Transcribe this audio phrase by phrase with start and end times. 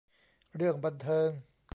[0.55, 1.29] เรื่องบันเทิง